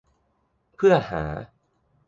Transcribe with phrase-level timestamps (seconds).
[0.75, 1.23] เพื่อหา